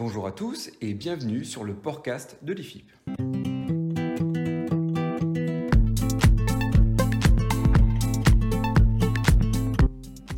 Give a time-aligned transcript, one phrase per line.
[0.00, 2.90] Bonjour à tous et bienvenue sur le podcast de l'IFIP.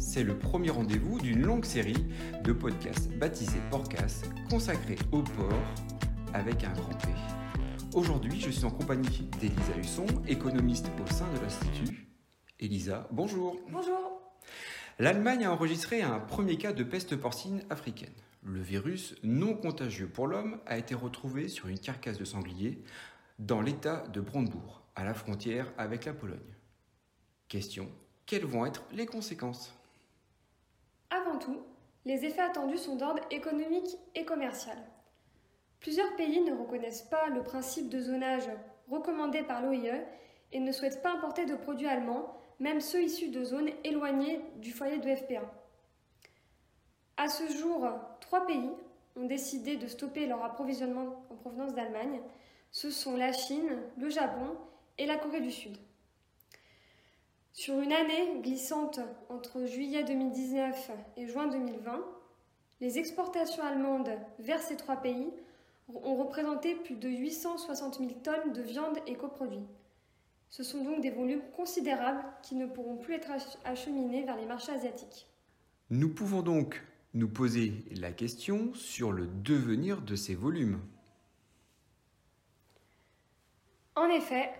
[0.01, 2.04] C'est le premier rendez-vous d'une longue série
[2.43, 5.63] de podcasts baptisés Portcast consacrés au port
[6.35, 7.10] avec un grand P.
[7.94, 12.08] Aujourd'hui, je suis en compagnie d'Elisa Husson, économiste au sein de l'Institut.
[12.58, 13.60] Elisa, bonjour.
[13.71, 14.22] Bonjour.
[14.99, 18.10] L'Allemagne a enregistré un premier cas de peste porcine africaine.
[18.43, 22.83] Le virus, non contagieux pour l'homme, a été retrouvé sur une carcasse de sanglier
[23.39, 26.39] dans l'état de Brandebourg, à la frontière avec la Pologne.
[27.49, 27.89] Question
[28.27, 29.75] quelles vont être les conséquences?
[31.11, 31.61] Avant tout,
[32.05, 34.79] les effets attendus sont d'ordre économique et commercial.
[35.80, 38.49] Plusieurs pays ne reconnaissent pas le principe de zonage
[38.88, 40.02] recommandé par l'OIE
[40.52, 44.73] et ne souhaitent pas importer de produits allemands, même ceux issus de zones éloignées du
[44.73, 45.43] foyer de FP1.
[47.23, 48.69] À ce jour, trois pays
[49.15, 52.21] ont décidé de stopper leur approvisionnement en provenance d'Allemagne.
[52.73, 54.57] Ce sont la Chine, le Japon
[54.99, 55.77] et la Corée du Sud.
[57.52, 62.01] Sur une année glissante entre juillet 2019 et juin 2020,
[62.80, 65.30] les exportations allemandes vers ces trois pays
[65.94, 69.68] ont représenté plus de 860 000 tonnes de viande et coproduits.
[70.50, 73.30] Ce sont donc des volumes considérables qui ne pourront plus être
[73.64, 75.28] acheminés vers les marchés asiatiques.
[75.89, 76.83] Nous pouvons donc
[77.14, 80.80] nous poser la question sur le devenir de ces volumes.
[83.94, 84.50] En effet,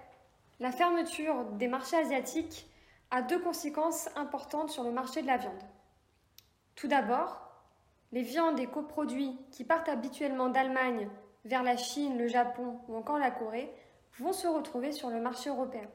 [0.61, 2.67] la fermeture des marchés asiatiques
[3.11, 5.63] a deux conséquences importantes sur le marché de la viande.
[6.75, 7.41] Tout d'abord,
[8.13, 11.09] les viandes et coproduits qui partent habituellement d'Allemagne
[11.45, 13.73] vers la Chine, le Japon ou encore la Corée
[14.19, 15.89] vont se retrouver sur le marché européen.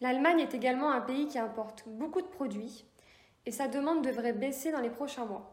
[0.00, 2.84] L'Allemagne est également un pays qui importe beaucoup de produits
[3.46, 5.52] et sa demande devrait baisser dans les prochains mois.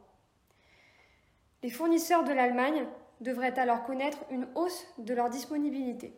[1.63, 2.87] Les fournisseurs de l'Allemagne
[3.21, 6.13] devraient alors connaître une hausse de leur disponibilité.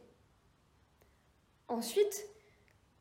[1.67, 2.27] Ensuite,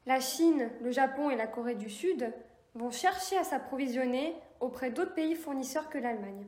[0.07, 2.33] la Chine, le Japon et la Corée du Sud
[2.75, 6.47] vont chercher à s'approvisionner auprès d'autres pays fournisseurs que l'Allemagne.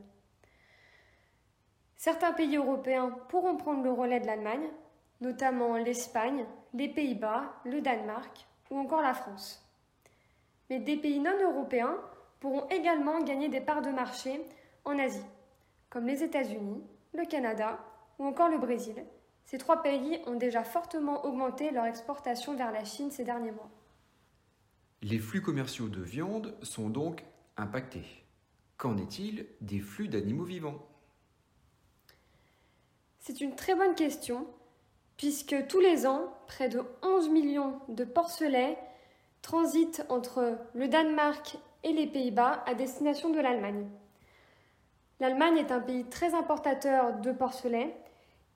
[1.95, 4.67] Certains pays européens pourront prendre le relais de l'Allemagne,
[5.21, 9.63] notamment l'Espagne, les Pays-Bas, le Danemark ou encore la France.
[10.69, 11.97] Mais des pays non européens
[12.43, 14.41] pourront également gagner des parts de marché
[14.83, 15.23] en Asie,
[15.89, 16.83] comme les États-Unis,
[17.13, 17.79] le Canada
[18.19, 18.95] ou encore le Brésil.
[19.45, 23.69] Ces trois pays ont déjà fortement augmenté leur exportation vers la Chine ces derniers mois.
[25.01, 27.23] Les flux commerciaux de viande sont donc
[27.55, 28.25] impactés.
[28.75, 30.85] Qu'en est-il des flux d'animaux vivants?
[33.21, 34.47] C'est une très bonne question,
[35.15, 38.77] puisque tous les ans, près de 11 millions de porcelets
[39.41, 43.87] transitent entre le Danemark et les Pays-Bas à destination de l'Allemagne.
[45.19, 47.89] L'Allemagne est un pays très importateur de porcelain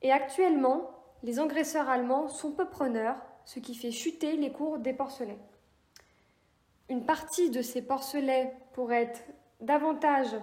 [0.02, 0.92] et actuellement,
[1.24, 3.16] les engraisseurs allemands sont peu preneurs,
[3.46, 5.38] ce qui fait chuter les cours des porcelains.
[6.90, 9.24] Une partie de ces porcelets pourrait être
[9.62, 10.36] davantage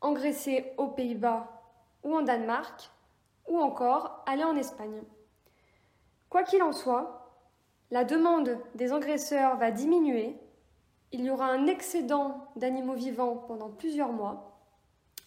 [0.00, 1.50] engraissée aux Pays-Bas
[2.04, 2.90] ou en Danemark,
[3.48, 5.02] ou encore aller en Espagne.
[6.28, 7.30] Quoi qu'il en soit,
[7.90, 10.36] la demande des engraisseurs va diminuer
[11.12, 14.54] il y aura un excédent d'animaux vivants pendant plusieurs mois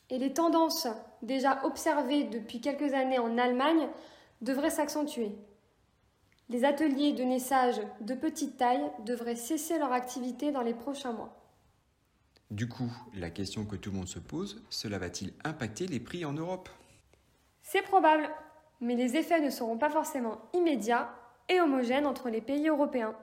[0.10, 0.88] et les tendances
[1.22, 3.88] déjà observées depuis quelques années en Allemagne
[4.42, 5.32] devraient s'accentuer.
[6.50, 11.34] Les ateliers de naissage de petite taille devraient cesser leur activité dans les prochains mois.
[12.52, 16.24] Du coup, la question que tout le monde se pose, cela va-t-il impacter les prix
[16.24, 16.70] en Europe?
[17.62, 18.30] C'est probable,
[18.80, 21.14] mais les effets ne seront pas forcément immédiats
[21.50, 23.14] et homogènes entre les pays européens.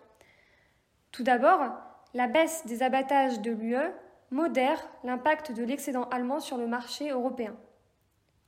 [1.11, 1.73] Tout d'abord,
[2.15, 3.93] la baisse des abattages de l'UE
[4.31, 7.57] modère l'impact de l'excédent allemand sur le marché européen.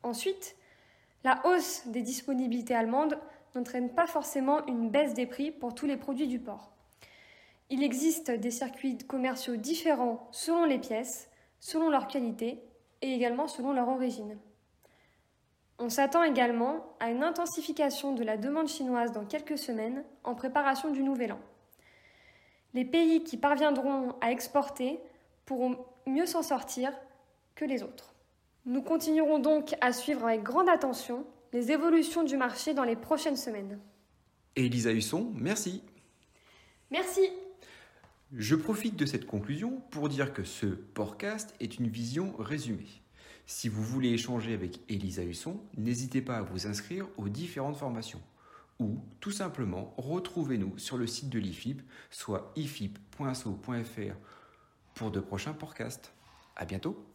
[0.03, 0.57] Ensuite,
[1.25, 3.19] la hausse des disponibilités allemandes
[3.55, 6.71] n'entraîne pas forcément une baisse des prix pour tous les produits du port.
[7.69, 11.29] Il existe des circuits commerciaux différents selon les pièces,
[11.59, 12.63] selon leur qualité
[13.03, 14.39] et également selon leur origine.
[15.79, 20.91] On s'attend également à une intensification de la demande chinoise dans quelques semaines en préparation
[20.91, 21.41] du Nouvel An.
[22.77, 25.01] Les pays qui parviendront à exporter
[25.47, 26.93] pourront mieux s'en sortir
[27.55, 28.15] que les autres.
[28.67, 31.25] Nous continuerons donc à suivre avec grande attention
[31.55, 33.79] les évolutions du marché dans les prochaines semaines.
[34.57, 35.83] Elisa Husson, merci.
[36.91, 37.23] Merci.
[38.35, 43.01] Je profite de cette conclusion pour dire que ce podcast est une vision résumée.
[43.47, 48.21] Si vous voulez échanger avec Elisa Husson, n'hésitez pas à vous inscrire aux différentes formations
[48.79, 54.17] ou tout simplement retrouvez-nous sur le site de l'IFIP, soit ifip.so.fr
[54.95, 56.13] pour de prochains podcasts.
[56.57, 57.07] À bientôt!